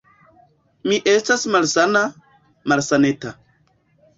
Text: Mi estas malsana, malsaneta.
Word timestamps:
Mi 0.91 0.97
estas 1.11 1.45
malsana, 1.57 2.01
malsaneta. 2.73 3.37